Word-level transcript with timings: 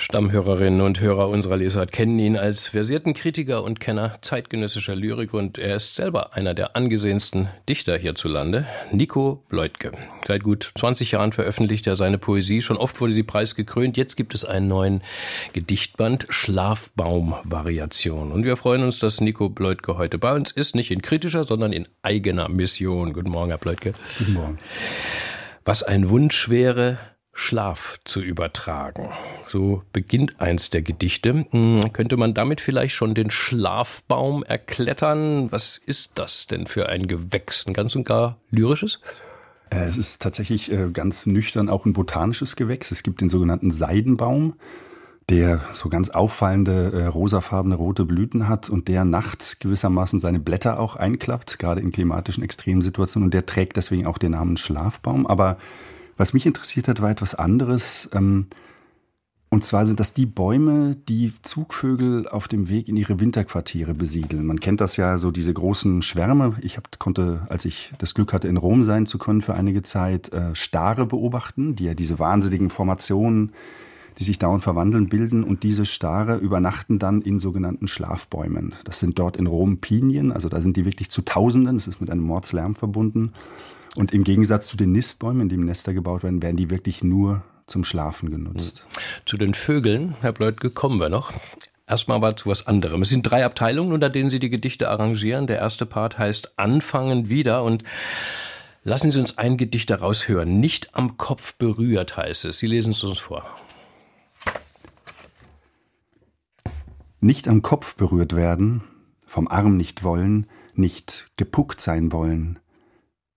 Stammhörerinnen 0.00 0.80
und 0.80 1.00
Hörer 1.02 1.28
unserer 1.28 1.58
Lesart 1.58 1.92
kennen 1.92 2.18
ihn 2.18 2.38
als 2.38 2.66
versierten 2.66 3.12
Kritiker 3.12 3.62
und 3.62 3.80
Kenner 3.80 4.14
zeitgenössischer 4.22 4.96
Lyrik 4.96 5.34
und 5.34 5.58
er 5.58 5.76
ist 5.76 5.94
selber 5.94 6.34
einer 6.34 6.54
der 6.54 6.74
angesehensten 6.74 7.50
Dichter 7.68 7.98
hierzulande, 7.98 8.66
Nico 8.92 9.44
Bleutke. 9.50 9.92
Seit 10.26 10.42
gut 10.42 10.72
20 10.78 11.10
Jahren 11.10 11.32
veröffentlicht 11.32 11.86
er 11.86 11.96
seine 11.96 12.16
Poesie, 12.16 12.62
schon 12.62 12.78
oft 12.78 12.98
wurde 13.02 13.12
sie 13.12 13.24
preisgekrönt, 13.24 13.98
jetzt 13.98 14.16
gibt 14.16 14.32
es 14.32 14.46
einen 14.46 14.68
neuen 14.68 15.02
Gedichtband, 15.52 16.26
Schlafbaum-Variation. 16.30 18.32
Und 18.32 18.44
wir 18.44 18.56
freuen 18.56 18.82
uns, 18.82 19.00
dass 19.00 19.20
Nico 19.20 19.50
Bleutke 19.50 19.98
heute 19.98 20.16
bei 20.16 20.32
uns 20.32 20.50
ist, 20.50 20.74
nicht 20.74 20.90
in 20.90 21.02
kritischer, 21.02 21.44
sondern 21.44 21.74
in 21.74 21.86
eigener 22.02 22.48
Mission. 22.48 23.12
Guten 23.12 23.28
Morgen, 23.28 23.50
Herr 23.50 23.58
Bleutke. 23.58 23.92
Guten 24.18 24.32
Morgen. 24.32 24.58
Was 25.66 25.82
ein 25.82 26.08
Wunsch 26.08 26.48
wäre, 26.48 26.96
Schlaf 27.32 27.98
zu 28.04 28.20
übertragen. 28.20 29.08
So 29.46 29.82
beginnt 29.92 30.40
eins 30.40 30.70
der 30.70 30.82
Gedichte. 30.82 31.46
Hm, 31.50 31.92
könnte 31.92 32.16
man 32.16 32.34
damit 32.34 32.60
vielleicht 32.60 32.94
schon 32.94 33.14
den 33.14 33.30
Schlafbaum 33.30 34.42
erklettern? 34.42 35.50
Was 35.52 35.78
ist 35.78 36.12
das 36.16 36.46
denn 36.46 36.66
für 36.66 36.88
ein 36.88 37.06
Gewächs? 37.06 37.66
Ein 37.66 37.74
ganz 37.74 37.94
und 37.94 38.04
gar 38.04 38.36
lyrisches? 38.50 38.98
Äh, 39.70 39.84
es 39.84 39.96
ist 39.96 40.22
tatsächlich 40.22 40.70
äh, 40.72 40.90
ganz 40.92 41.26
nüchtern 41.26 41.68
auch 41.68 41.86
ein 41.86 41.92
botanisches 41.92 42.56
Gewächs. 42.56 42.90
Es 42.90 43.02
gibt 43.02 43.20
den 43.20 43.28
sogenannten 43.28 43.70
Seidenbaum, 43.70 44.54
der 45.28 45.60
so 45.72 45.88
ganz 45.88 46.10
auffallende 46.10 46.92
äh, 46.92 47.06
rosafarbene 47.06 47.76
rote 47.76 48.04
Blüten 48.04 48.48
hat 48.48 48.68
und 48.68 48.88
der 48.88 49.04
nachts 49.04 49.60
gewissermaßen 49.60 50.18
seine 50.18 50.40
Blätter 50.40 50.80
auch 50.80 50.96
einklappt, 50.96 51.60
gerade 51.60 51.80
in 51.80 51.92
klimatischen 51.92 52.42
Extremsituationen. 52.42 53.28
Und 53.28 53.34
der 53.34 53.46
trägt 53.46 53.76
deswegen 53.76 54.06
auch 54.06 54.18
den 54.18 54.32
Namen 54.32 54.56
Schlafbaum. 54.56 55.26
Aber 55.26 55.56
was 56.20 56.34
mich 56.34 56.44
interessiert 56.44 56.86
hat, 56.86 57.00
war 57.00 57.10
etwas 57.10 57.34
anderes. 57.34 58.10
Ähm, 58.12 58.48
und 59.48 59.64
zwar 59.64 59.86
sind 59.86 59.98
das 59.98 60.12
die 60.12 60.26
Bäume, 60.26 60.94
die 61.08 61.32
Zugvögel 61.42 62.28
auf 62.28 62.46
dem 62.46 62.68
Weg 62.68 62.88
in 62.88 62.96
ihre 62.98 63.18
Winterquartiere 63.18 63.94
besiedeln. 63.94 64.44
Man 64.44 64.60
kennt 64.60 64.82
das 64.82 64.98
ja, 64.98 65.16
so 65.16 65.30
diese 65.30 65.52
großen 65.52 66.02
Schwärme. 66.02 66.56
Ich 66.60 66.76
hab, 66.76 66.98
konnte, 66.98 67.46
als 67.48 67.64
ich 67.64 67.92
das 67.98 68.14
Glück 68.14 68.34
hatte, 68.34 68.48
in 68.48 68.58
Rom 68.58 68.84
sein 68.84 69.06
zu 69.06 69.16
können 69.16 69.40
für 69.40 69.54
einige 69.54 69.82
Zeit, 69.82 70.30
äh, 70.32 70.54
Stare 70.54 71.06
beobachten, 71.06 71.74
die 71.74 71.84
ja 71.84 71.94
diese 71.94 72.18
wahnsinnigen 72.18 72.68
Formationen, 72.68 73.52
die 74.20 74.24
sich 74.24 74.38
dauernd 74.38 74.62
verwandeln, 74.62 75.08
bilden. 75.08 75.42
Und 75.42 75.62
diese 75.62 75.86
Stare 75.86 76.36
übernachten 76.36 76.98
dann 76.98 77.22
in 77.22 77.40
sogenannten 77.40 77.88
Schlafbäumen. 77.88 78.74
Das 78.84 79.00
sind 79.00 79.18
dort 79.18 79.36
in 79.36 79.46
Rom 79.46 79.78
Pinien, 79.78 80.30
also 80.30 80.50
da 80.50 80.60
sind 80.60 80.76
die 80.76 80.84
wirklich 80.84 81.10
zu 81.10 81.22
Tausenden. 81.22 81.76
Das 81.76 81.88
ist 81.88 82.00
mit 82.00 82.10
einem 82.10 82.22
Mordslärm 82.22 82.74
verbunden. 82.74 83.32
Und 83.96 84.12
im 84.12 84.22
Gegensatz 84.22 84.66
zu 84.66 84.76
den 84.76 84.92
Nistbäumen, 84.92 85.42
in 85.42 85.48
denen 85.48 85.64
Nester 85.64 85.94
gebaut 85.94 86.22
werden, 86.22 86.42
werden 86.42 86.56
die 86.56 86.70
wirklich 86.70 87.02
nur 87.02 87.42
zum 87.66 87.82
Schlafen 87.82 88.30
genutzt. 88.30 88.84
Hm. 88.84 89.02
Zu 89.24 89.36
den 89.38 89.54
Vögeln, 89.54 90.14
Herr 90.20 90.32
Bleutke, 90.32 90.70
kommen 90.70 91.00
wir 91.00 91.08
noch. 91.08 91.32
Erstmal 91.88 92.18
aber 92.18 92.36
zu 92.36 92.50
was 92.50 92.66
anderem. 92.66 93.02
Es 93.02 93.08
sind 93.08 93.22
drei 93.22 93.44
Abteilungen, 93.44 93.92
unter 93.92 94.10
denen 94.10 94.30
Sie 94.30 94.38
die 94.38 94.50
Gedichte 94.50 94.90
arrangieren. 94.90 95.46
Der 95.46 95.58
erste 95.58 95.86
Part 95.86 96.18
heißt 96.18 96.58
Anfangen 96.58 97.30
wieder 97.30 97.64
und 97.64 97.82
lassen 98.84 99.10
Sie 99.10 99.18
uns 99.18 99.38
ein 99.38 99.56
Gedicht 99.56 99.90
daraus 99.90 100.28
hören. 100.28 100.60
Nicht 100.60 100.94
am 100.94 101.16
Kopf 101.16 101.56
berührt 101.56 102.16
heißt 102.16 102.44
es. 102.44 102.58
Sie 102.58 102.66
lesen 102.66 102.92
es 102.92 103.02
uns 103.02 103.18
vor. 103.18 103.44
Nicht 107.20 107.48
am 107.48 107.62
Kopf 107.62 107.96
berührt 107.96 108.34
werden, 108.34 108.82
vom 109.26 109.46
Arm 109.46 109.76
nicht 109.76 110.02
wollen, 110.02 110.46
nicht 110.74 111.30
gepuckt 111.36 111.80
sein 111.80 112.12
wollen, 112.12 112.58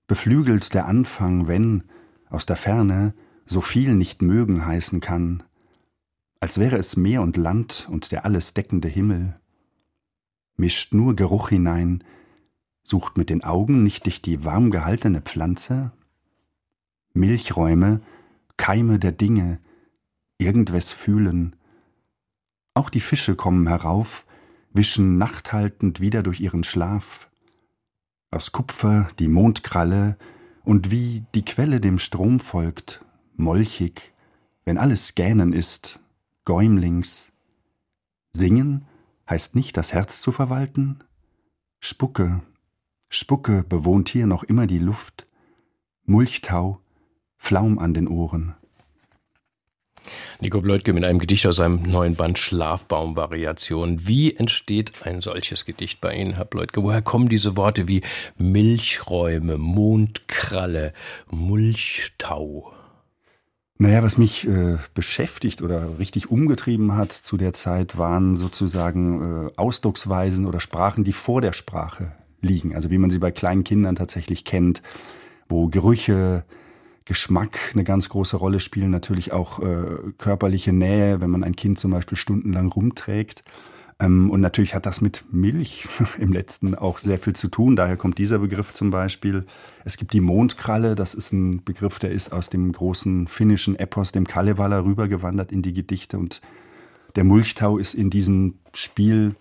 beflügelt 0.08 0.74
der 0.74 0.88
Anfang, 0.88 1.48
wenn 1.48 1.84
aus 2.30 2.46
der 2.46 2.56
Ferne 2.56 3.14
so 3.46 3.62
viel 3.62 3.94
nicht 3.94 4.22
mögen 4.22 4.66
heißen 4.66 5.02
kann, 5.02 5.44
als 6.40 6.58
wäre 6.58 6.78
es 6.78 6.98
Meer 6.98 7.22
und 7.22 7.38
Land 7.38 7.88
und 7.90 8.12
der 8.12 8.26
alles 8.26 8.54
deckende 8.54 8.88
Himmel, 8.88 9.36
mischt 10.56 10.94
nur 10.94 11.16
Geruch 11.16 11.50
hinein, 11.50 12.04
sucht 12.84 13.18
mit 13.18 13.30
den 13.30 13.44
Augen 13.44 13.84
nicht 13.84 14.06
dich 14.06 14.22
die 14.22 14.44
warm 14.44 14.72
gehaltene 14.72 15.22
Pflanze? 15.22 15.92
Milchräume, 17.14 18.02
Keime 18.58 19.00
der 19.00 19.12
Dinge, 19.12 19.60
irgendwes 20.38 20.92
fühlen. 20.92 21.56
Auch 22.74 22.90
die 22.90 23.00
Fische 23.00 23.36
kommen 23.36 23.68
herauf, 23.68 24.26
wischen 24.72 25.18
nachthaltend 25.18 26.00
wieder 26.00 26.24
durch 26.24 26.40
ihren 26.40 26.64
Schlaf 26.64 27.30
aus 28.34 28.52
Kupfer 28.52 29.08
die 29.20 29.28
Mondkralle, 29.28 30.18
und 30.64 30.92
wie 30.92 31.26
die 31.36 31.44
Quelle 31.44 31.82
dem 31.82 32.00
Strom 32.00 32.40
folgt, 32.40 33.06
molchig, 33.36 34.14
wenn 34.64 34.78
alles 34.78 35.14
Gähnen 35.14 35.52
ist, 35.52 36.00
Gäumlings. 36.46 37.32
Singen 38.32 38.86
heißt 39.30 39.56
nicht 39.56 39.76
das 39.76 39.94
Herz 39.94 40.22
zu 40.22 40.32
verwalten? 40.32 41.04
Spucke, 41.80 42.42
Spucke 43.10 43.64
bewohnt 43.64 44.08
hier 44.08 44.26
noch 44.26 44.44
immer 44.44 44.66
die 44.66 44.80
Luft, 44.80 45.28
Mulchtau, 46.06 46.80
Flaum 47.36 47.78
an 47.78 47.94
den 47.94 48.08
Ohren. 48.08 48.56
Nico 50.44 50.60
Bleutke 50.60 50.92
mit 50.92 51.06
einem 51.06 51.20
Gedicht 51.20 51.48
aus 51.48 51.56
seinem 51.56 51.84
neuen 51.84 52.16
Band 52.16 52.38
Schlafbaum-Variation. 52.38 54.06
Wie 54.06 54.36
entsteht 54.36 54.92
ein 55.06 55.22
solches 55.22 55.64
Gedicht 55.64 56.02
bei 56.02 56.14
Ihnen, 56.14 56.34
Herr 56.34 56.44
Bleutke? 56.44 56.84
Woher 56.84 57.02
kommen 57.02 57.30
diese 57.30 57.56
Worte 57.56 57.88
wie 57.88 58.02
Milchräume, 58.38 59.58
Mondkralle, 59.58 60.92
Mulchtau? 61.32 62.74
Naja, 63.78 64.04
was 64.04 64.18
mich 64.18 64.46
äh, 64.46 64.80
beschäftigt 64.94 65.62
oder 65.62 65.98
richtig 65.98 66.30
umgetrieben 66.30 66.94
hat 66.94 67.14
zu 67.14 67.38
der 67.38 67.54
Zeit, 67.54 67.98
waren 67.98 68.36
sozusagen 68.36 69.48
äh, 69.48 69.52
Ausdrucksweisen 69.56 70.46
oder 70.46 70.60
Sprachen, 70.60 71.06
die 71.06 71.14
vor 71.14 71.40
der 71.40 71.54
Sprache 71.54 72.12
liegen. 72.42 72.76
Also 72.76 72.90
wie 72.90 72.98
man 72.98 73.12
sie 73.12 73.20
bei 73.20 73.32
kleinen 73.32 73.64
Kindern 73.64 73.96
tatsächlich 73.96 74.44
kennt, 74.44 74.82
wo 75.48 75.70
Gerüche, 75.70 76.44
Geschmack 77.06 77.72
eine 77.74 77.84
ganz 77.84 78.10
große 78.10 78.38
Rolle 78.38 78.60
spielen, 78.60 78.92
natürlich 78.92 79.34
auch 79.34 79.60
äh, 79.60 79.98
körperliche 80.18 80.74
Nähe, 80.74 81.22
wenn 81.22 81.30
man 81.30 81.44
ein 81.44 81.56
Kind 81.56 81.80
zum 81.80 81.92
Beispiel 81.92 82.18
stundenlang 82.18 82.70
rumträgt. 82.70 83.44
Ähm, 84.00 84.30
und 84.30 84.42
natürlich 84.42 84.76
hat 84.76 84.86
das 84.86 85.02
mit 85.02 85.24
Milch 85.32 85.88
im 86.18 86.34
letzten 86.34 86.76
auch 86.76 86.98
sehr 86.98 87.20
viel 87.20 87.34
zu 87.34 87.48
tun. 87.48 87.76
Daher 87.76 87.98
kommt 87.98 88.18
dieser 88.18 88.40
Begriff 88.40 88.74
zum 88.74 88.92
Beispiel. 88.92 89.46
Es 89.86 89.98
gibt 89.98 90.14
die 90.14 90.22
Mondkralle, 90.22 90.96
das 90.96 91.14
ist 91.14 91.32
ein 91.34 91.64
Begriff, 91.64 92.00
der 92.00 92.12
ist 92.12 92.32
aus 92.32 92.50
dem 92.50 92.72
großen 92.72 93.28
finnischen 93.28 93.78
Epos, 93.78 94.12
dem 94.12 94.28
Kalevala, 94.28 94.80
rübergewandert 94.80 95.52
in 95.52 95.62
die 95.62 95.74
Gedichte. 95.74 96.18
Und 96.18 96.42
der 97.16 97.24
Mulchtau 97.24 97.78
ist 97.78 97.94
in 97.94 98.10
diesem 98.10 98.56
Spiel 98.74 99.36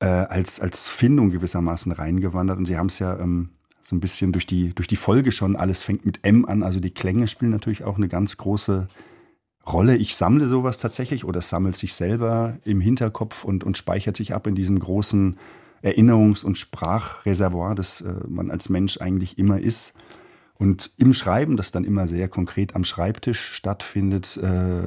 äh, 0.00 0.06
als, 0.06 0.60
als 0.60 0.86
Findung 0.86 1.30
gewissermaßen 1.30 1.92
reingewandert. 1.92 2.58
Und 2.58 2.66
Sie 2.66 2.76
haben 2.76 2.88
es 2.88 2.98
ja 2.98 3.18
ähm, 3.18 3.50
so 3.90 3.96
ein 3.96 4.00
bisschen 4.00 4.32
durch 4.32 4.46
die, 4.46 4.72
durch 4.72 4.88
die 4.88 4.96
Folge 4.96 5.32
schon. 5.32 5.56
Alles 5.56 5.82
fängt 5.82 6.06
mit 6.06 6.20
M 6.22 6.46
an, 6.46 6.62
also 6.62 6.80
die 6.80 6.92
Klänge 6.92 7.26
spielen 7.26 7.50
natürlich 7.50 7.84
auch 7.84 7.96
eine 7.96 8.08
ganz 8.08 8.36
große 8.36 8.88
Rolle. 9.66 9.96
Ich 9.96 10.16
sammle 10.16 10.46
sowas 10.46 10.78
tatsächlich 10.78 11.24
oder 11.24 11.42
sammelt 11.42 11.76
sich 11.76 11.94
selber 11.94 12.56
im 12.64 12.80
Hinterkopf 12.80 13.44
und, 13.44 13.64
und 13.64 13.76
speichert 13.76 14.16
sich 14.16 14.32
ab 14.32 14.46
in 14.46 14.54
diesem 14.54 14.78
großen 14.78 15.36
Erinnerungs- 15.82 16.44
und 16.44 16.56
Sprachreservoir, 16.56 17.74
das 17.74 18.00
äh, 18.00 18.14
man 18.28 18.50
als 18.50 18.68
Mensch 18.68 19.00
eigentlich 19.00 19.38
immer 19.38 19.58
ist. 19.58 19.94
Und 20.60 20.90
im 20.98 21.14
Schreiben, 21.14 21.56
das 21.56 21.72
dann 21.72 21.84
immer 21.84 22.06
sehr 22.06 22.28
konkret 22.28 22.76
am 22.76 22.84
Schreibtisch 22.84 23.40
stattfindet, 23.40 24.38
äh, 24.42 24.82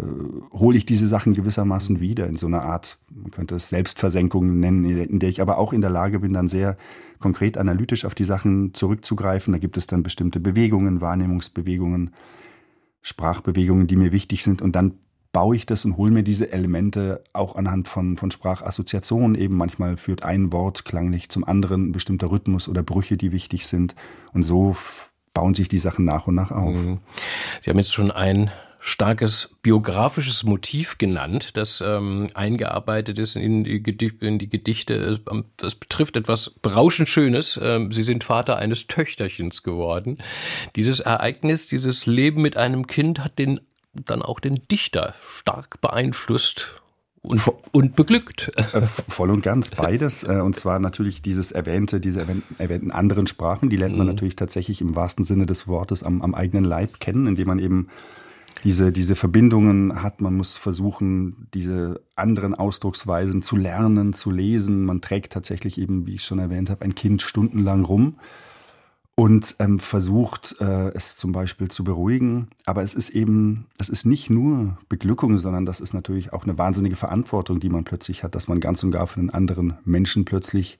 hole 0.52 0.78
ich 0.78 0.86
diese 0.86 1.08
Sachen 1.08 1.34
gewissermaßen 1.34 2.00
wieder 2.00 2.28
in 2.28 2.36
so 2.36 2.46
einer 2.46 2.62
Art, 2.62 3.00
man 3.10 3.32
könnte 3.32 3.56
es 3.56 3.70
Selbstversenkung 3.70 4.60
nennen, 4.60 4.86
in 4.86 5.18
der 5.18 5.30
ich 5.30 5.42
aber 5.42 5.58
auch 5.58 5.74
in 5.74 5.82
der 5.82 5.90
Lage 5.90 6.20
bin, 6.20 6.32
dann 6.32 6.48
sehr 6.48 6.78
konkret 7.20 7.58
analytisch 7.58 8.06
auf 8.06 8.14
die 8.14 8.24
Sachen 8.24 8.76
zurückzugreifen. 8.76 9.52
Da 9.52 9.58
gibt 9.58 9.76
es 9.76 9.88
dann 9.88 10.04
bestimmte 10.04 10.40
Bewegungen, 10.40 11.02
Wahrnehmungsbewegungen, 11.02 12.12
Sprachbewegungen, 13.02 13.88
die 13.88 13.96
mir 13.96 14.12
wichtig 14.12 14.44
sind. 14.44 14.62
Und 14.62 14.76
dann 14.76 15.00
baue 15.32 15.56
ich 15.56 15.66
das 15.66 15.86
und 15.86 15.98
hole 15.98 16.12
mir 16.12 16.22
diese 16.22 16.52
Elemente 16.52 17.24
auch 17.34 17.56
anhand 17.56 17.88
von, 17.88 18.18
von 18.18 18.30
Sprachassoziationen. 18.30 19.34
Eben 19.34 19.58
manchmal 19.58 19.98
führt 19.98 20.22
ein 20.22 20.54
Wort 20.54 20.86
klanglich 20.86 21.30
zum 21.30 21.44
anderen, 21.44 21.90
ein 21.90 21.92
bestimmter 21.94 22.30
Rhythmus 22.30 22.70
oder 22.70 22.84
Brüche, 22.84 23.18
die 23.18 23.32
wichtig 23.32 23.66
sind. 23.66 23.96
Und 24.34 24.44
so 24.44 24.76
bauen 25.34 25.54
sich 25.54 25.68
die 25.68 25.80
Sachen 25.80 26.06
nach 26.06 26.28
und 26.28 26.36
nach 26.36 26.52
auf. 26.52 26.74
Mhm. 26.74 27.00
Sie 27.62 27.70
haben 27.70 27.78
jetzt 27.78 27.94
schon 27.94 28.12
ein 28.12 28.52
starkes 28.86 29.56
biografisches 29.62 30.44
Motiv 30.44 30.98
genannt, 30.98 31.56
das 31.56 31.80
ähm, 31.80 32.28
eingearbeitet 32.34 33.18
ist 33.18 33.38
in 33.38 33.64
die, 33.64 33.82
in 34.20 34.40
die 34.40 34.50
Gedichte. 34.50 35.20
Ähm, 35.32 35.46
das 35.56 35.76
betrifft 35.76 36.18
etwas 36.18 36.50
berauschend 36.50 37.08
Schönes. 37.08 37.58
Ähm, 37.62 37.94
Sie 37.94 38.04
sind 38.04 38.26
Vater 38.26 38.58
eines 38.58 38.88
Töchterchens 38.88 39.64
geworden. 39.64 40.18
Dieses 40.76 41.00
Ereignis, 41.00 41.68
dieses 41.68 42.06
Leben 42.06 42.42
mit 42.42 42.58
einem 42.58 42.86
Kind 42.86 43.24
hat 43.24 43.40
den 43.40 43.62
dann 43.94 44.22
auch 44.22 44.40
den 44.40 44.68
Dichter 44.70 45.14
stark 45.38 45.80
beeinflusst 45.80 46.83
und, 47.24 47.42
und 47.72 47.96
beglückt. 47.96 48.52
Äh, 48.56 48.82
voll 48.82 49.32
und 49.32 49.42
ganz 49.42 49.72
beides. 49.72 50.24
Äh, 50.24 50.42
und 50.42 50.56
zwar 50.56 50.80
natürlich 50.80 51.22
dieses 51.22 51.52
erwähnte, 51.52 52.00
diese 52.00 52.26
erwähnten 52.58 52.92
anderen 52.92 53.28
Sprachen, 53.28 53.70
die 53.70 53.78
lernt 53.78 53.98
man 53.98 54.06
mhm. 54.06 54.14
natürlich 54.14 54.36
tatsächlich 54.36 54.82
im 54.82 54.96
wahrsten 54.96 55.24
Sinne 55.26 55.46
des 55.46 55.68
Wortes 55.68 56.04
am, 56.04 56.22
am 56.22 56.36
eigenen 56.36 56.66
Leib 56.66 57.00
kennen, 57.00 57.26
indem 57.26 57.48
man 57.48 57.60
eben 57.60 57.88
diese, 58.66 58.92
diese 58.92 59.16
Verbindungen 59.16 60.04
hat. 60.04 60.22
Man 60.22 60.36
muss 60.36 60.58
versuchen, 60.58 61.48
diese 61.54 62.02
anderen 62.16 62.56
Ausdrucksweisen 62.56 63.42
zu 63.42 63.56
lernen, 63.56 64.14
zu 64.14 64.30
lesen. 64.30 64.86
Man 64.86 65.02
trägt 65.02 65.32
tatsächlich 65.34 65.80
eben, 65.80 66.06
wie 66.06 66.16
ich 66.16 66.24
schon 66.24 66.40
erwähnt 66.40 66.70
habe, 66.70 66.84
ein 66.84 66.94
Kind 66.94 67.22
stundenlang 67.22 67.86
rum 67.86 68.18
und 69.16 69.56
ähm, 69.60 69.78
versucht, 69.78 70.56
äh, 70.60 70.90
es 70.96 71.16
zum 71.18 71.32
Beispiel 71.32 71.70
zu 71.70 71.84
beruhigen. 71.84 72.48
Aber 72.66 72.82
es 72.82 72.96
ist 72.96 73.10
eben, 73.10 73.68
es 73.78 73.90
ist 73.90 74.06
nicht 74.06 74.30
nur 74.30 74.78
Beglückung, 74.90 75.38
sondern 75.38 75.66
das 75.66 75.80
ist 75.80 75.94
natürlich 75.94 76.34
auch 76.34 76.44
eine 76.44 76.58
wahnsinnige 76.58 76.96
Verantwortung, 76.96 77.60
die 77.60 77.70
man 77.70 77.84
plötzlich 77.84 78.24
hat, 78.24 78.34
dass 78.34 78.48
man 78.48 78.60
ganz 78.60 78.84
und 78.84 78.92
gar 78.92 79.06
für 79.06 79.20
einen 79.20 79.30
anderen 79.30 79.78
Menschen 79.86 80.26
plötzlich 80.26 80.80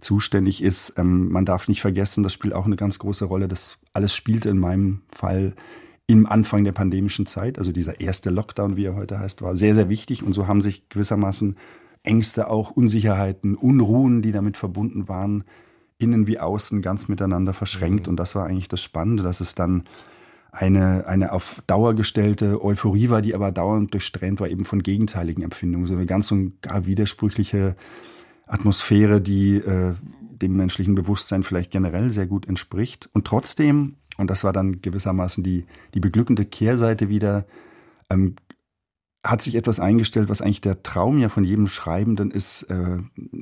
zuständig 0.00 0.62
ist. 0.62 0.94
Ähm, 0.96 1.30
man 1.30 1.44
darf 1.44 1.68
nicht 1.68 1.82
vergessen, 1.82 2.22
das 2.22 2.32
spielt 2.32 2.54
auch 2.54 2.64
eine 2.64 2.76
ganz 2.76 2.98
große 2.98 3.26
Rolle. 3.26 3.48
Das 3.48 3.78
alles 3.92 4.14
spielte 4.14 4.48
in 4.48 4.58
meinem 4.58 5.02
Fall 5.14 5.54
im 6.06 6.26
Anfang 6.26 6.64
der 6.64 6.72
pandemischen 6.72 7.26
Zeit. 7.26 7.58
Also 7.58 7.70
dieser 7.72 8.00
erste 8.00 8.30
Lockdown, 8.30 8.76
wie 8.76 8.84
er 8.84 8.96
heute 8.96 9.18
heißt, 9.18 9.42
war 9.42 9.56
sehr, 9.56 9.74
sehr 9.74 9.90
wichtig. 9.90 10.22
Und 10.22 10.32
so 10.32 10.46
haben 10.46 10.62
sich 10.62 10.88
gewissermaßen 10.88 11.56
Ängste, 12.02 12.48
auch 12.48 12.70
Unsicherheiten, 12.70 13.56
Unruhen, 13.56 14.22
die 14.22 14.32
damit 14.32 14.56
verbunden 14.56 15.08
waren, 15.08 15.44
innen 16.04 16.26
wie 16.26 16.38
außen 16.38 16.82
ganz 16.82 17.08
miteinander 17.08 17.52
verschränkt. 17.52 18.06
Mhm. 18.06 18.10
Und 18.10 18.16
das 18.18 18.34
war 18.34 18.46
eigentlich 18.46 18.68
das 18.68 18.82
Spannende, 18.82 19.22
dass 19.22 19.40
es 19.40 19.54
dann 19.54 19.84
eine, 20.52 21.06
eine 21.08 21.32
auf 21.32 21.62
Dauer 21.66 21.94
gestellte 21.94 22.62
Euphorie 22.62 23.08
war, 23.08 23.22
die 23.22 23.34
aber 23.34 23.50
dauernd 23.50 23.92
durchsträhnt 23.92 24.38
war 24.38 24.48
eben 24.48 24.64
von 24.64 24.82
gegenteiligen 24.82 25.42
Empfindungen. 25.42 25.86
So 25.86 25.94
eine 25.94 26.06
ganz 26.06 26.30
und 26.30 26.62
gar 26.62 26.86
widersprüchliche 26.86 27.74
Atmosphäre, 28.46 29.20
die 29.20 29.56
äh, 29.56 29.94
dem 30.20 30.56
menschlichen 30.56 30.94
Bewusstsein 30.94 31.42
vielleicht 31.42 31.70
generell 31.70 32.10
sehr 32.10 32.26
gut 32.26 32.46
entspricht. 32.46 33.08
Und 33.12 33.26
trotzdem, 33.26 33.96
und 34.16 34.30
das 34.30 34.44
war 34.44 34.52
dann 34.52 34.80
gewissermaßen 34.80 35.42
die, 35.42 35.64
die 35.94 36.00
beglückende 36.00 36.44
Kehrseite 36.44 37.08
wieder, 37.08 37.46
ähm, 38.10 38.36
hat 39.24 39.40
sich 39.40 39.54
etwas 39.54 39.80
eingestellt, 39.80 40.28
was 40.28 40.42
eigentlich 40.42 40.60
der 40.60 40.82
Traum 40.82 41.18
ja 41.18 41.30
von 41.30 41.44
jedem 41.44 41.66
Schreibenden 41.66 42.30
ist. 42.30 42.64
Äh, 42.64 42.98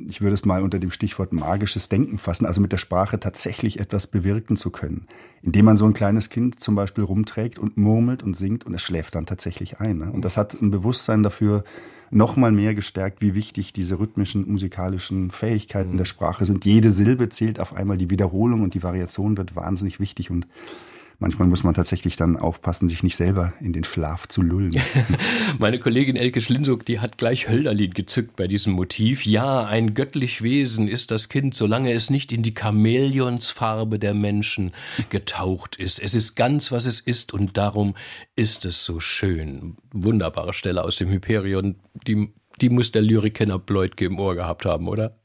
ich 0.08 0.20
würde 0.20 0.34
es 0.34 0.44
mal 0.44 0.62
unter 0.62 0.78
dem 0.78 0.92
Stichwort 0.92 1.32
magisches 1.32 1.88
Denken 1.88 2.18
fassen, 2.18 2.46
also 2.46 2.60
mit 2.60 2.70
der 2.70 2.78
Sprache 2.78 3.18
tatsächlich 3.18 3.80
etwas 3.80 4.06
bewirken 4.06 4.56
zu 4.56 4.70
können. 4.70 5.08
Indem 5.42 5.64
man 5.64 5.76
so 5.76 5.84
ein 5.84 5.92
kleines 5.92 6.30
Kind 6.30 6.60
zum 6.60 6.76
Beispiel 6.76 7.02
rumträgt 7.02 7.58
und 7.58 7.76
murmelt 7.76 8.22
und 8.22 8.34
singt 8.34 8.64
und 8.64 8.74
es 8.74 8.82
schläft 8.82 9.16
dann 9.16 9.26
tatsächlich 9.26 9.80
ein. 9.80 9.98
Ne? 9.98 10.12
Und 10.12 10.24
das 10.24 10.36
hat 10.36 10.54
ein 10.60 10.70
Bewusstsein 10.70 11.24
dafür 11.24 11.64
noch 12.12 12.36
mal 12.36 12.52
mehr 12.52 12.74
gestärkt, 12.74 13.20
wie 13.20 13.34
wichtig 13.34 13.72
diese 13.72 13.98
rhythmischen, 13.98 14.50
musikalischen 14.50 15.30
Fähigkeiten 15.30 15.94
mhm. 15.94 15.96
der 15.96 16.04
Sprache 16.04 16.44
sind. 16.44 16.64
Jede 16.64 16.90
Silbe 16.92 17.28
zählt 17.28 17.58
auf 17.58 17.74
einmal, 17.74 17.96
die 17.96 18.10
Wiederholung 18.10 18.62
und 18.62 18.74
die 18.74 18.82
Variation 18.82 19.36
wird 19.36 19.56
wahnsinnig 19.56 19.98
wichtig 19.98 20.30
und 20.30 20.46
manchmal 21.22 21.46
muss 21.46 21.62
man 21.62 21.72
tatsächlich 21.72 22.16
dann 22.16 22.36
aufpassen, 22.36 22.88
sich 22.88 23.04
nicht 23.04 23.16
selber 23.16 23.54
in 23.60 23.72
den 23.72 23.84
Schlaf 23.84 24.26
zu 24.26 24.42
lullen. 24.42 24.72
Meine 25.58 25.78
Kollegin 25.78 26.16
Elke 26.16 26.40
Schlinsuck, 26.40 26.84
die 26.84 26.98
hat 26.98 27.16
gleich 27.16 27.48
Hölderlin 27.48 27.92
gezückt 27.92 28.34
bei 28.36 28.48
diesem 28.48 28.72
Motiv. 28.74 29.24
Ja, 29.24 29.64
ein 29.64 29.94
göttlich 29.94 30.42
Wesen 30.42 30.88
ist 30.88 31.12
das 31.12 31.28
Kind, 31.28 31.54
solange 31.54 31.92
es 31.92 32.10
nicht 32.10 32.32
in 32.32 32.42
die 32.42 32.54
Chamäleonsfarbe 32.54 34.00
der 34.00 34.14
Menschen 34.14 34.72
getaucht 35.10 35.76
ist. 35.76 36.00
Es 36.00 36.14
ist 36.14 36.34
ganz, 36.34 36.72
was 36.72 36.86
es 36.86 36.98
ist 36.98 37.32
und 37.32 37.56
darum 37.56 37.94
ist 38.34 38.64
es 38.64 38.84
so 38.84 38.98
schön. 38.98 39.76
Wunderbare 39.92 40.52
Stelle 40.52 40.82
aus 40.82 40.96
dem 40.96 41.08
Hyperion, 41.08 41.76
die, 42.06 42.32
die 42.60 42.68
muss 42.68 42.90
der 42.90 43.02
Lyrikkenner 43.02 43.60
Bleutke 43.60 44.06
im 44.06 44.18
Ohr 44.18 44.34
gehabt 44.34 44.64
haben, 44.64 44.88
oder? 44.88 45.21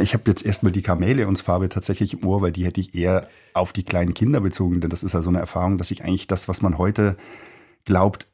Ich 0.00 0.14
habe 0.14 0.24
jetzt 0.26 0.44
erstmal 0.44 0.72
die 0.72 0.82
Chamäleonsfarbe 0.82 1.68
tatsächlich 1.68 2.14
im 2.14 2.24
Ohr, 2.24 2.40
weil 2.40 2.52
die 2.52 2.64
hätte 2.64 2.80
ich 2.80 2.94
eher 2.94 3.28
auf 3.52 3.74
die 3.74 3.82
kleinen 3.82 4.14
Kinder 4.14 4.40
bezogen, 4.40 4.80
denn 4.80 4.88
das 4.88 5.02
ist 5.02 5.12
ja 5.12 5.20
so 5.20 5.28
eine 5.28 5.38
Erfahrung, 5.38 5.76
dass 5.76 5.90
ich 5.90 6.02
eigentlich 6.02 6.26
das, 6.26 6.48
was 6.48 6.62
man 6.62 6.78
heute 6.78 7.16
glaubt, 7.84 8.26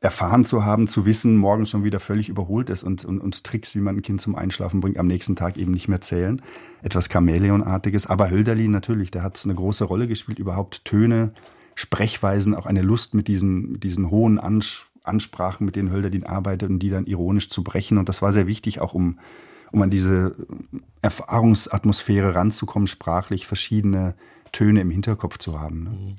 erfahren 0.00 0.44
zu 0.44 0.64
haben, 0.64 0.86
zu 0.88 1.06
wissen, 1.06 1.36
morgen 1.36 1.66
schon 1.66 1.84
wieder 1.84 2.00
völlig 2.00 2.28
überholt 2.28 2.68
ist 2.68 2.82
und, 2.82 3.04
und, 3.04 3.20
und 3.20 3.42
Tricks, 3.44 3.74
wie 3.74 3.80
man 3.80 3.96
ein 3.96 4.02
Kind 4.02 4.20
zum 4.20 4.34
Einschlafen 4.34 4.80
bringt, 4.80 4.98
am 4.98 5.06
nächsten 5.06 5.34
Tag 5.34 5.56
eben 5.56 5.72
nicht 5.72 5.88
mehr 5.88 6.00
zählen. 6.00 6.42
Etwas 6.82 7.08
Chamäleonartiges. 7.08 8.06
Aber 8.06 8.30
Hölderlin 8.30 8.70
natürlich, 8.70 9.10
der 9.10 9.22
hat 9.22 9.40
eine 9.44 9.54
große 9.54 9.84
Rolle 9.84 10.06
gespielt, 10.06 10.38
überhaupt 10.38 10.84
Töne, 10.84 11.32
Sprechweisen, 11.74 12.54
auch 12.54 12.66
eine 12.66 12.82
Lust 12.82 13.14
mit 13.14 13.28
diesen, 13.28 13.72
mit 13.72 13.82
diesen 13.82 14.10
hohen 14.10 14.38
Ansprachen, 14.38 15.64
mit 15.64 15.74
denen 15.74 15.90
Hölderlin 15.90 16.24
arbeitet 16.24 16.68
und 16.68 16.80
die 16.80 16.90
dann 16.90 17.06
ironisch 17.06 17.48
zu 17.48 17.64
brechen. 17.64 17.96
Und 17.96 18.08
das 18.10 18.20
war 18.20 18.32
sehr 18.32 18.46
wichtig, 18.46 18.80
auch 18.80 18.92
um 18.92 19.18
um 19.74 19.82
an 19.82 19.90
diese 19.90 20.34
Erfahrungsatmosphäre 21.02 22.34
ranzukommen, 22.34 22.86
sprachlich 22.86 23.46
verschiedene 23.46 24.14
Töne 24.52 24.80
im 24.80 24.90
Hinterkopf 24.90 25.38
zu 25.38 25.60
haben. 25.60 25.84
Ne? 25.84 26.16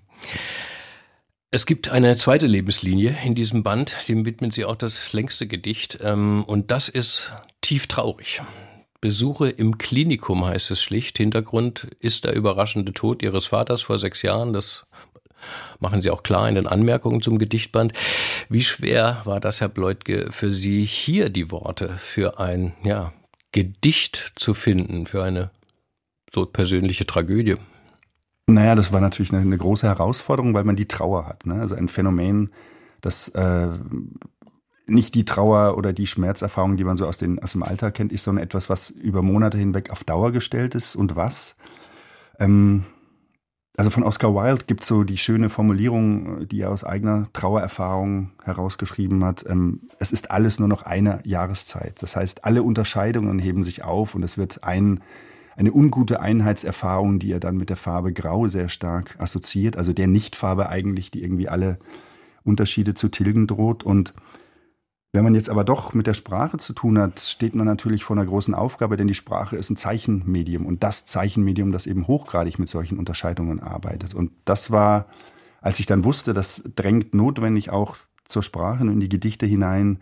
Es 1.51 1.65
gibt 1.65 1.89
eine 1.89 2.17
zweite 2.17 2.47
Lebenslinie 2.47 3.15
in 3.23 3.33
diesem 3.33 3.63
Band, 3.63 4.09
dem 4.09 4.25
widmen 4.25 4.51
Sie 4.51 4.65
auch 4.65 4.75
das 4.75 5.13
längste 5.13 5.47
Gedicht, 5.47 5.99
ähm, 6.03 6.43
und 6.45 6.69
das 6.69 6.89
ist 6.89 7.31
tief 7.61 7.87
traurig. 7.87 8.41
Besuche 8.99 9.49
im 9.49 9.77
Klinikum 9.77 10.45
heißt 10.45 10.71
es 10.71 10.81
schlicht. 10.81 11.17
Hintergrund 11.17 11.87
ist 11.99 12.25
der 12.25 12.33
überraschende 12.33 12.91
Tod 12.91 13.23
Ihres 13.23 13.45
Vaters 13.45 13.83
vor 13.83 13.99
sechs 13.99 14.21
Jahren. 14.21 14.51
Das 14.51 14.85
machen 15.79 16.01
Sie 16.01 16.09
auch 16.09 16.23
klar 16.23 16.49
in 16.49 16.55
den 16.55 16.67
Anmerkungen 16.67 17.21
zum 17.21 17.37
Gedichtband. 17.37 17.93
Wie 18.49 18.63
schwer 18.63 19.21
war 19.23 19.39
das, 19.39 19.61
Herr 19.61 19.69
Bleutke, 19.69 20.29
für 20.31 20.53
Sie 20.53 20.83
hier 20.83 21.29
die 21.29 21.51
Worte 21.51 21.89
für 21.97 22.39
ein, 22.39 22.73
ja, 22.83 23.13
Gedicht 23.55 24.33
zu 24.35 24.53
finden 24.53 25.05
für 25.05 25.23
eine 25.23 25.49
so 26.29 26.45
persönliche 26.45 27.07
Tragödie? 27.07 27.55
Naja, 28.47 28.75
das 28.75 28.91
war 28.91 28.99
natürlich 28.99 29.31
eine, 29.31 29.41
eine 29.43 29.57
große 29.57 29.87
Herausforderung, 29.87 30.53
weil 30.53 30.65
man 30.65 30.75
die 30.75 30.89
Trauer 30.89 31.25
hat. 31.25 31.45
Ne? 31.45 31.55
Also 31.61 31.73
ein 31.75 31.87
Phänomen, 31.87 32.51
das 32.99 33.29
äh, 33.29 33.69
nicht 34.87 35.15
die 35.15 35.23
Trauer 35.23 35.77
oder 35.77 35.93
die 35.93 36.05
Schmerzerfahrung, 36.05 36.75
die 36.75 36.83
man 36.83 36.97
so 36.97 37.07
aus, 37.07 37.17
den, 37.17 37.41
aus 37.41 37.53
dem 37.53 37.63
Alltag 37.63 37.93
kennt, 37.93 38.11
ist, 38.11 38.25
sondern 38.25 38.43
etwas, 38.43 38.69
was 38.69 38.89
über 38.89 39.21
Monate 39.21 39.57
hinweg 39.57 39.89
auf 39.89 40.03
Dauer 40.03 40.33
gestellt 40.33 40.75
ist. 40.75 40.97
Und 40.97 41.15
was? 41.15 41.55
Ähm, 42.37 42.83
also 43.77 43.89
von 43.89 44.03
Oscar 44.03 44.33
Wilde 44.33 44.65
gibt 44.65 44.85
so 44.85 45.03
die 45.03 45.17
schöne 45.17 45.49
Formulierung, 45.49 46.47
die 46.47 46.61
er 46.61 46.71
aus 46.71 46.83
eigener 46.83 47.27
Trauererfahrung 47.33 48.31
herausgeschrieben 48.43 49.23
hat. 49.23 49.45
Ähm, 49.47 49.81
es 49.99 50.11
ist 50.11 50.31
alles 50.31 50.59
nur 50.59 50.69
noch 50.69 50.83
eine 50.83 51.19
Jahreszeit. 51.25 51.95
Das 52.01 52.15
heißt, 52.15 52.45
alle 52.45 52.63
Unterscheidungen 52.63 53.39
heben 53.39 53.63
sich 53.63 53.83
auf 53.83 54.15
und 54.15 54.23
es 54.23 54.37
wird 54.37 54.63
ein, 54.63 55.01
eine 55.57 55.73
ungute 55.73 56.21
Einheitserfahrung, 56.21 57.19
die 57.19 57.31
er 57.31 57.39
dann 57.39 57.57
mit 57.57 57.69
der 57.69 57.77
Farbe 57.77 58.13
Grau 58.13 58.47
sehr 58.47 58.69
stark 58.69 59.15
assoziiert. 59.19 59.77
Also 59.77 59.91
der 59.91 60.07
Nichtfarbe 60.07 60.69
eigentlich, 60.69 61.11
die 61.11 61.21
irgendwie 61.21 61.49
alle 61.49 61.77
Unterschiede 62.45 62.93
zu 62.93 63.09
tilgen 63.09 63.47
droht. 63.47 63.83
Und 63.83 64.13
wenn 65.15 65.23
man 65.23 65.33
jetzt 65.33 65.49
aber 65.49 65.63
doch 65.63 65.93
mit 65.93 66.07
der 66.07 66.13
Sprache 66.13 66.57
zu 66.57 66.73
tun 66.73 66.99
hat, 66.99 67.19
steht 67.19 67.55
man 67.55 67.65
natürlich 67.65 68.03
vor 68.03 68.15
einer 68.15 68.25
großen 68.25 68.53
Aufgabe, 68.53 68.97
denn 68.97 69.07
die 69.07 69.15
Sprache 69.15 69.55
ist 69.55 69.69
ein 69.69 69.77
Zeichenmedium 69.77 70.65
und 70.65 70.83
das 70.83 71.05
Zeichenmedium, 71.05 71.71
das 71.71 71.87
eben 71.87 72.05
hochgradig 72.05 72.59
mit 72.59 72.69
solchen 72.69 72.99
Unterscheidungen 72.99 73.61
arbeitet. 73.61 74.13
Und 74.13 74.31
das 74.43 74.71
war, 74.71 75.07
als 75.61 75.79
ich 75.79 75.85
dann 75.85 76.03
wusste, 76.03 76.33
das 76.33 76.63
drängt 76.75 77.13
notwendig 77.13 77.69
auch 77.69 77.95
zur 78.27 78.43
Sprache 78.43 78.83
und 78.83 78.89
in 78.89 78.99
die 78.99 79.09
Gedichte 79.09 79.45
hinein, 79.45 79.99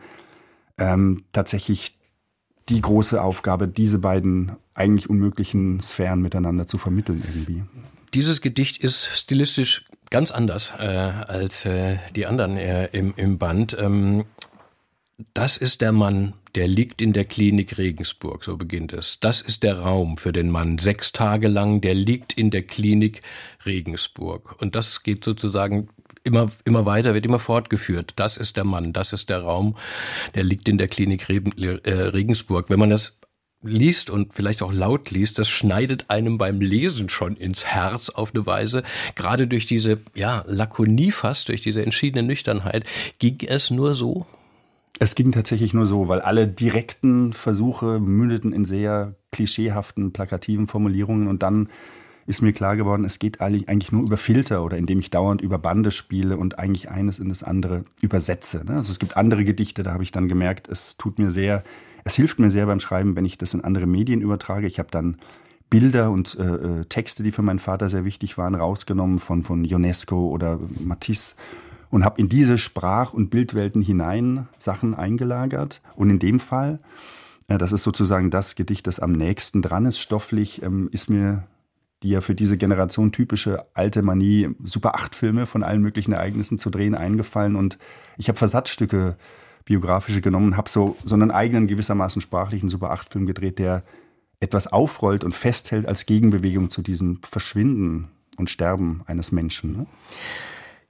ähm, 0.79 1.23
tatsächlich 1.31 1.99
die 2.69 2.81
große 2.81 3.21
Aufgabe, 3.21 3.67
diese 3.67 3.99
beiden 3.99 4.53
eigentlich 4.73 5.09
unmöglichen 5.09 5.81
Sphären 5.81 6.21
miteinander 6.21 6.65
zu 6.65 6.77
vermitteln 6.77 7.23
irgendwie. 7.25 7.63
Dieses 8.13 8.41
Gedicht 8.41 8.83
ist 8.83 9.05
stilistisch 9.05 9.85
ganz 10.09 10.31
anders 10.31 10.73
äh, 10.77 10.85
als 10.85 11.65
äh, 11.65 11.97
die 12.15 12.27
anderen 12.27 12.57
äh, 12.57 12.85
im, 12.91 13.13
im 13.17 13.39
Band. 13.39 13.75
Ähm, 13.79 14.25
das 15.33 15.57
ist 15.57 15.81
der 15.81 15.91
Mann, 15.91 16.33
der 16.55 16.67
liegt 16.67 17.01
in 17.01 17.13
der 17.13 17.25
Klinik 17.25 17.77
Regensburg, 17.77 18.43
so 18.43 18.57
beginnt 18.57 18.93
es. 18.93 19.19
Das 19.19 19.41
ist 19.41 19.63
der 19.63 19.79
Raum 19.79 20.17
für 20.17 20.31
den 20.31 20.49
Mann, 20.49 20.77
sechs 20.77 21.11
Tage 21.11 21.47
lang, 21.47 21.81
der 21.81 21.93
liegt 21.93 22.33
in 22.33 22.51
der 22.51 22.63
Klinik 22.63 23.21
Regensburg. 23.65 24.55
Und 24.59 24.75
das 24.75 25.03
geht 25.03 25.23
sozusagen 25.23 25.89
immer, 26.23 26.51
immer 26.65 26.85
weiter, 26.85 27.13
wird 27.13 27.25
immer 27.25 27.39
fortgeführt. 27.39 28.13
Das 28.15 28.37
ist 28.37 28.57
der 28.57 28.63
Mann, 28.63 28.93
das 28.93 29.13
ist 29.13 29.29
der 29.29 29.41
Raum, 29.41 29.75
der 30.35 30.43
liegt 30.43 30.67
in 30.67 30.77
der 30.77 30.87
Klinik 30.87 31.27
äh, 31.29 31.91
Regensburg. 31.91 32.69
Wenn 32.69 32.79
man 32.79 32.89
das 32.89 33.19
liest 33.61 34.09
und 34.09 34.33
vielleicht 34.33 34.61
auch 34.61 34.73
laut 34.73 35.09
liest, 35.11 35.39
das 35.39 35.49
schneidet 35.49 36.09
einem 36.09 36.37
beim 36.37 36.59
Lesen 36.59 37.09
schon 37.09 37.37
ins 37.37 37.65
Herz 37.65 38.09
auf 38.09 38.33
eine 38.33 38.45
Weise. 38.45 38.83
Gerade 39.15 39.47
durch 39.47 39.65
diese, 39.65 39.99
ja, 40.15 40.43
Lakonie 40.47 41.11
fast, 41.11 41.49
durch 41.49 41.61
diese 41.61 41.83
entschiedene 41.83 42.27
Nüchternheit. 42.27 42.85
Ging 43.19 43.37
es 43.47 43.71
nur 43.71 43.95
so? 43.95 44.25
Es 45.03 45.15
ging 45.15 45.33
tatsächlich 45.33 45.73
nur 45.73 45.85
so, 45.85 46.07
weil 46.07 46.21
alle 46.21 46.47
direkten 46.47 47.33
Versuche 47.33 47.99
mündeten 47.99 48.53
in 48.53 48.63
sehr 48.63 49.15
klischeehaften, 49.33 50.13
plakativen 50.13 50.65
Formulierungen 50.65 51.27
und 51.27 51.43
dann 51.43 51.67
ist 52.25 52.41
mir 52.41 52.53
klar 52.53 52.77
geworden, 52.77 53.03
es 53.03 53.19
geht 53.19 53.41
eigentlich 53.41 53.91
nur 53.91 54.03
über 54.03 54.15
Filter 54.15 54.63
oder 54.63 54.77
indem 54.77 54.99
ich 54.99 55.09
dauernd 55.09 55.41
über 55.41 55.59
Bande 55.59 55.91
spiele 55.91 56.37
und 56.37 56.57
eigentlich 56.57 56.89
eines 56.89 57.19
in 57.19 57.27
das 57.27 57.43
andere 57.43 57.83
übersetze. 58.01 58.63
Ne? 58.65 58.77
Also 58.77 58.91
es 58.91 58.99
gibt 58.99 59.17
andere 59.17 59.43
Gedichte, 59.43 59.83
da 59.83 59.91
habe 59.91 60.03
ich 60.03 60.13
dann 60.13 60.29
gemerkt, 60.29 60.69
es 60.69 60.95
tut 60.95 61.19
mir 61.19 61.31
sehr, 61.31 61.65
es 62.05 62.15
hilft 62.15 62.39
mir 62.39 62.49
sehr 62.49 62.65
beim 62.67 62.79
Schreiben, 62.79 63.17
wenn 63.17 63.25
ich 63.25 63.37
das 63.37 63.53
in 63.53 63.61
andere 63.61 63.87
Medien 63.87 64.21
übertrage. 64.21 64.67
Ich 64.67 64.79
habe 64.79 64.89
dann 64.89 65.17
Bilder 65.69 66.11
und 66.11 66.37
äh, 66.39 66.43
äh 66.43 66.85
Texte, 66.85 67.23
die 67.23 67.33
für 67.33 67.41
meinen 67.41 67.59
Vater 67.59 67.89
sehr 67.89 68.05
wichtig 68.05 68.37
waren, 68.37 68.55
rausgenommen 68.55 69.19
von, 69.19 69.43
von 69.43 69.65
UNESCO 69.65 70.29
oder 70.29 70.61
Matisse 70.79 71.35
und 71.93 72.03
habe 72.03 72.19
in 72.19 72.27
diese 72.27 72.57
Sprach- 72.57 73.13
und 73.13 73.29
Bildwelten 73.29 73.83
hinein 73.83 74.47
Sachen 74.57 74.95
eingelagert. 74.95 75.83
Und 75.95 76.09
in 76.09 76.17
dem 76.17 76.39
Fall, 76.39 76.79
äh, 77.47 77.59
das 77.59 77.71
ist 77.71 77.83
sozusagen 77.83 78.31
das 78.31 78.55
Gedicht, 78.55 78.87
das 78.87 78.99
am 78.99 79.11
nächsten 79.11 79.61
dran 79.61 79.85
ist, 79.85 79.99
stofflich, 79.99 80.63
ähm, 80.63 80.89
ist 80.91 81.07
mir 81.07 81.43
die 82.01 82.09
ja 82.09 82.21
für 82.21 82.33
diese 82.33 82.57
Generation 82.57 83.11
typische 83.11 83.67
alte 83.75 84.01
Manie, 84.01 84.49
Super 84.63 84.95
8 84.95 85.13
Filme 85.13 85.45
von 85.45 85.61
allen 85.61 85.83
möglichen 85.83 86.13
Ereignissen 86.13 86.57
zu 86.57 86.71
drehen, 86.71 86.95
eingefallen. 86.95 87.55
Und 87.55 87.77
ich 88.17 88.27
habe 88.27 88.39
Versatzstücke 88.39 89.15
biografische 89.63 90.21
genommen, 90.21 90.57
habe 90.57 90.71
so, 90.71 90.97
so 91.05 91.13
einen 91.13 91.29
eigenen 91.29 91.67
gewissermaßen 91.67 92.23
sprachlichen 92.23 92.69
Super 92.69 92.89
8 92.89 93.13
Film 93.13 93.27
gedreht, 93.27 93.59
der 93.59 93.83
etwas 94.39 94.65
aufrollt 94.65 95.23
und 95.23 95.35
festhält 95.35 95.87
als 95.87 96.07
Gegenbewegung 96.07 96.71
zu 96.71 96.81
diesem 96.81 97.19
Verschwinden 97.21 98.09
und 98.37 98.49
Sterben 98.49 99.03
eines 99.05 99.31
Menschen. 99.31 99.77
Ne? 99.77 99.85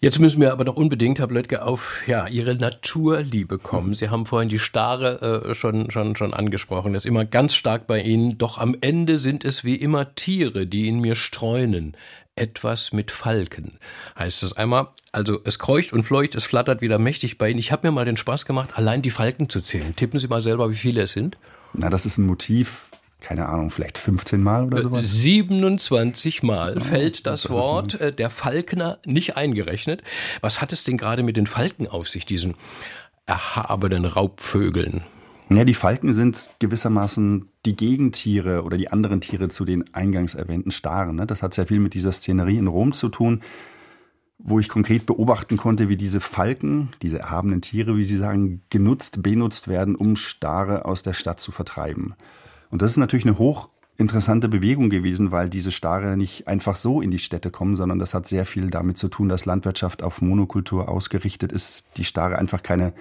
Jetzt 0.04 0.20
müssen 0.20 0.42
wir 0.42 0.52
aber 0.52 0.66
doch 0.66 0.76
unbedingt, 0.76 1.20
Herr 1.20 1.28
Blödke, 1.28 1.62
auf 1.64 2.06
ja, 2.10 2.28
Ihre 2.28 2.56
Naturliebe 2.56 3.58
kommen. 3.58 3.96
Sie 3.96 4.10
haben 4.10 4.26
vorhin 4.26 4.50
die 4.50 4.60
Stare 4.60 5.46
äh, 5.46 5.56
schon, 5.56 5.92
schon, 5.92 6.18
schon 6.18 6.34
angesprochen. 6.34 6.92
Das 6.92 7.06
ist 7.06 7.10
immer 7.10 7.24
ganz 7.24 7.56
stark 7.56 7.88
bei 7.88 8.02
Ihnen. 8.02 8.38
Doch 8.38 8.58
am 8.58 8.76
Ende 8.82 9.18
sind 9.18 9.46
es 9.46 9.64
wie 9.64 9.76
immer 9.76 10.14
Tiere, 10.14 10.68
die 10.68 10.90
in 10.90 11.00
mir 11.00 11.16
streunen. 11.16 11.96
Etwas 12.36 12.92
mit 12.92 13.12
Falken 13.12 13.80
heißt 14.20 14.44
es 14.44 14.58
einmal. 14.58 14.90
Also 15.14 15.40
es 15.46 15.58
kreucht 15.58 15.94
und 15.94 16.04
fleucht, 16.04 16.36
es 16.36 16.44
flattert 16.44 16.82
wieder 16.82 17.00
mächtig 17.00 17.38
bei 17.38 17.50
Ihnen. 17.50 17.60
Ich 17.60 17.72
habe 17.72 17.88
mir 17.88 17.94
mal 17.94 18.04
den 18.04 18.18
Spaß 18.18 18.46
gemacht, 18.46 18.72
allein 18.74 19.04
die 19.04 19.10
Falken 19.10 19.48
zu 19.48 19.62
zählen. 19.62 19.96
Tippen 19.96 20.20
Sie 20.20 20.28
mal 20.28 20.42
selber, 20.42 20.70
wie 20.70 20.76
viele 20.76 21.04
es 21.04 21.14
sind. 21.14 21.38
Na, 21.72 21.90
das 21.90 22.06
ist 22.06 22.18
ein 22.18 22.26
Motiv, 22.26 22.88
keine 23.24 23.50
Ahnung, 23.50 23.72
vielleicht 23.72 23.98
15 23.98 24.44
Mal 24.44 24.66
oder 24.66 24.82
sowas? 24.82 25.10
27 25.10 26.44
Mal 26.44 26.78
oh, 26.78 26.80
fällt 26.82 27.26
das, 27.26 27.44
das 27.44 27.52
Wort 27.52 28.00
äh, 28.00 28.14
der 28.14 28.30
Falkner 28.30 29.00
nicht 29.06 29.38
eingerechnet. 29.38 30.04
Was 30.42 30.62
hat 30.62 30.72
es 30.72 30.84
denn 30.84 30.98
gerade 30.98 31.24
mit 31.24 31.38
den 31.38 31.48
Falken 31.48 31.88
auf 31.88 32.10
sich, 32.10 32.26
diesen 32.26 32.56
erhabenen 33.26 34.06
Raubvögeln? 34.06 35.02
Ja, 35.50 35.66
die 35.66 35.74
Falken 35.74 36.14
sind 36.14 36.52
gewissermaßen 36.60 37.50
die 37.66 37.76
Gegentiere 37.76 38.64
oder 38.64 38.78
die 38.78 38.90
anderen 38.90 39.22
Tiere 39.22 39.50
zu 39.50 39.66
den 39.66 39.94
eingangs 39.94 40.36
erwähnten 40.36 40.72
Staren. 40.72 41.16
Ne? 41.16 41.26
Das 41.26 41.44
hat 41.44 41.54
sehr 41.54 41.68
viel 41.68 41.80
mit 41.80 41.94
dieser 41.94 42.12
Szenerie 42.12 42.58
in 42.58 42.68
Rom 42.68 42.92
zu 42.92 43.10
tun, 43.10 43.42
wo 44.38 44.60
ich 44.60 44.68
konkret 44.68 45.06
beobachten 45.06 45.58
konnte, 45.58 45.90
wie 45.90 45.98
diese 45.98 46.20
Falken, 46.20 46.90
diese 47.02 47.20
erhabenen 47.20 47.62
Tiere, 47.62 47.96
wie 47.98 48.04
sie 48.04 48.18
sagen, 48.18 48.62
genutzt, 48.70 49.24
benutzt 49.24 49.68
werden, 49.68 49.96
um 49.96 50.16
Stare 50.16 50.86
aus 50.86 51.04
der 51.04 51.14
Stadt 51.14 51.40
zu 51.40 51.52
vertreiben. 51.52 52.16
Und 52.74 52.82
das 52.82 52.90
ist 52.90 52.98
natürlich 52.98 53.28
eine 53.28 53.38
hochinteressante 53.38 54.50
Bewegung 54.50 54.90
gewesen, 54.90 55.32
weil 55.32 55.48
diese 55.48 55.72
Stare 55.72 56.18
nicht 56.18 56.48
einfach 56.48 56.76
so 56.76 57.02
in 57.02 57.12
die 57.12 57.20
Städte 57.20 57.52
kommen, 57.52 57.76
sondern 57.76 58.00
das 58.00 58.16
hat 58.16 58.28
sehr 58.28 58.48
viel 58.48 58.72
damit 58.72 58.98
zu 58.98 59.10
tun, 59.10 59.30
dass 59.30 59.46
Landwirtschaft 59.46 60.02
auf 60.02 60.24
Monokultur 60.24 60.90
ausgerichtet 60.90 61.52
ist. 61.52 61.86
Die 61.98 62.04
Stare 62.04 62.40
einfach 62.40 62.64
keine 62.64 62.94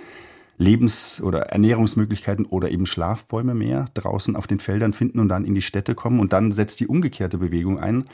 Lebens- 0.59 1.23
oder 1.23 1.45
Ernährungsmöglichkeiten 1.45 2.45
oder 2.45 2.71
eben 2.71 2.85
Schlafbäume 2.85 3.55
mehr 3.55 3.87
draußen 3.95 4.37
auf 4.37 4.47
den 4.47 4.61
Feldern 4.61 4.93
finden 4.93 5.21
und 5.21 5.31
dann 5.31 5.47
in 5.47 5.55
die 5.55 5.63
Städte 5.63 5.95
kommen. 5.95 6.21
Und 6.21 6.35
dann 6.35 6.53
setzt 6.53 6.81
die 6.81 6.87
umgekehrte 6.87 7.39
Bewegung 7.39 7.79
ein. 7.79 8.05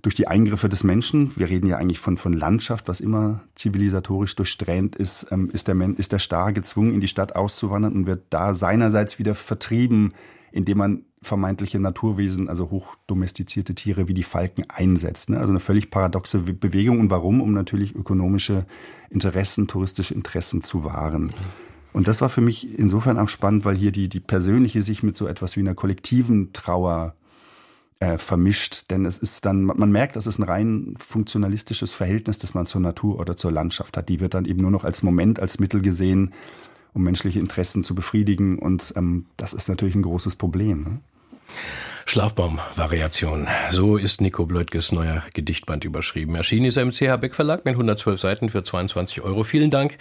Durch 0.00 0.14
die 0.14 0.28
Eingriffe 0.28 0.70
des 0.70 0.82
Menschen, 0.82 1.36
wir 1.36 1.50
reden 1.50 1.66
ja 1.66 1.76
eigentlich 1.76 1.98
von, 1.98 2.16
von 2.16 2.32
Landschaft, 2.32 2.88
was 2.88 3.00
immer 3.00 3.42
zivilisatorisch 3.54 4.34
durchsträhnt 4.34 4.96
ist, 4.96 5.26
ähm, 5.30 5.50
ist, 5.52 5.68
der, 5.68 5.76
ist 5.98 6.12
der 6.12 6.20
Star 6.20 6.54
gezwungen, 6.54 6.94
in 6.94 7.02
die 7.02 7.08
Stadt 7.08 7.36
auszuwandern 7.36 7.92
und 7.92 8.06
wird 8.06 8.22
da 8.30 8.54
seinerseits 8.54 9.18
wieder 9.18 9.34
vertrieben 9.34 10.14
indem 10.52 10.78
man 10.78 11.04
vermeintliche 11.22 11.78
Naturwesen, 11.78 12.48
also 12.48 12.70
hochdomestizierte 12.70 13.74
Tiere 13.74 14.08
wie 14.08 14.14
die 14.14 14.22
Falken 14.22 14.64
einsetzt. 14.68 15.30
Ne? 15.30 15.38
Also 15.38 15.52
eine 15.52 15.60
völlig 15.60 15.90
paradoxe 15.90 16.40
Bewegung. 16.40 16.98
Und 16.98 17.10
warum? 17.10 17.40
Um 17.40 17.52
natürlich 17.52 17.94
ökonomische 17.94 18.64
Interessen, 19.10 19.68
touristische 19.68 20.14
Interessen 20.14 20.62
zu 20.62 20.84
wahren. 20.84 21.34
Und 21.92 22.08
das 22.08 22.20
war 22.20 22.28
für 22.28 22.40
mich 22.40 22.78
insofern 22.78 23.18
auch 23.18 23.28
spannend, 23.28 23.64
weil 23.64 23.76
hier 23.76 23.92
die, 23.92 24.08
die 24.08 24.20
persönliche 24.20 24.82
sich 24.82 25.02
mit 25.02 25.16
so 25.16 25.26
etwas 25.26 25.56
wie 25.56 25.60
einer 25.60 25.74
kollektiven 25.74 26.52
Trauer 26.52 27.14
äh, 27.98 28.16
vermischt. 28.16 28.90
Denn 28.90 29.04
es 29.04 29.18
ist 29.18 29.44
dann, 29.44 29.64
man 29.64 29.92
merkt, 29.92 30.16
das 30.16 30.26
ist 30.26 30.38
ein 30.38 30.44
rein 30.44 30.94
funktionalistisches 30.98 31.92
Verhältnis, 31.92 32.38
das 32.38 32.54
man 32.54 32.64
zur 32.64 32.80
Natur 32.80 33.18
oder 33.18 33.36
zur 33.36 33.52
Landschaft 33.52 33.96
hat. 33.96 34.08
Die 34.08 34.20
wird 34.20 34.34
dann 34.34 34.46
eben 34.46 34.62
nur 34.62 34.70
noch 34.70 34.84
als 34.84 35.02
Moment, 35.02 35.40
als 35.40 35.58
Mittel 35.58 35.82
gesehen, 35.82 36.32
um 36.92 37.02
menschliche 37.02 37.38
Interessen 37.38 37.84
zu 37.84 37.94
befriedigen. 37.94 38.58
Und 38.58 38.92
ähm, 38.96 39.26
das 39.36 39.52
ist 39.52 39.68
natürlich 39.68 39.94
ein 39.94 40.02
großes 40.02 40.36
Problem. 40.36 40.82
Ne? 40.82 41.00
Schlafbaum-Variation. 42.06 43.46
So 43.70 43.96
ist 43.96 44.20
Nico 44.20 44.44
Bleutges 44.44 44.90
neuer 44.90 45.22
Gedichtband 45.32 45.84
überschrieben. 45.84 46.34
Erschienen 46.34 46.66
ist 46.66 46.76
er 46.76 46.82
im 46.82 46.90
CH 46.90 47.20
Beck 47.20 47.34
Verlag 47.34 47.64
mit 47.64 47.74
112 47.74 48.20
Seiten 48.20 48.50
für 48.50 48.64
22 48.64 49.20
Euro. 49.22 49.44
Vielen 49.44 49.70
Dank 49.70 49.96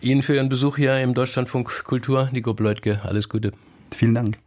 Ihnen 0.00 0.22
für 0.22 0.36
Ihren 0.36 0.48
Besuch 0.48 0.76
hier 0.76 1.00
im 1.00 1.14
Deutschlandfunk 1.14 1.84
Kultur. 1.84 2.28
Nico 2.32 2.54
Bleutke, 2.54 3.00
alles 3.02 3.28
Gute. 3.28 3.52
Vielen 3.90 4.14
Dank. 4.14 4.38